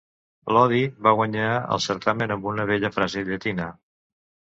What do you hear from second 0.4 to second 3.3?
Lodi va guanyar el certamen amb una bella frase